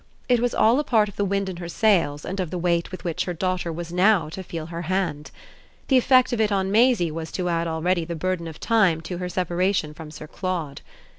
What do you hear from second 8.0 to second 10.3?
the burden of time to her separation from Sir